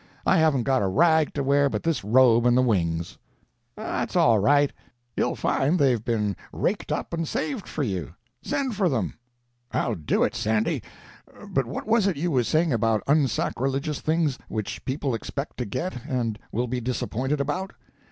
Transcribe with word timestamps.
I 0.25 0.37
haven't 0.39 0.63
got 0.63 0.81
a 0.81 0.87
rag 0.87 1.31
to 1.35 1.43
wear 1.43 1.69
but 1.69 1.83
this 1.83 2.03
robe 2.03 2.47
and 2.47 2.57
the 2.57 2.63
wings." 2.63 3.19
"That's 3.75 4.15
all 4.15 4.39
right. 4.39 4.73
You'll 5.15 5.35
find 5.35 5.77
they've 5.77 6.03
been 6.03 6.35
raked 6.51 6.91
up 6.91 7.13
and 7.13 7.27
saved 7.27 7.67
for 7.67 7.83
you. 7.83 8.15
Send 8.41 8.73
for 8.75 8.89
them." 8.89 9.13
"I'll 9.71 9.93
do 9.93 10.23
it, 10.23 10.33
Sandy. 10.33 10.81
But 11.51 11.67
what 11.67 11.85
was 11.85 12.07
it 12.07 12.17
you 12.17 12.31
was 12.31 12.47
saying 12.47 12.73
about 12.73 13.03
unsacrilegious 13.05 14.01
things, 14.01 14.39
which 14.47 14.83
people 14.85 15.13
expect 15.13 15.57
to 15.57 15.65
get, 15.65 16.03
and 16.07 16.39
will 16.51 16.65
be 16.67 16.81
disappointed 16.81 17.39
about?" 17.39 17.73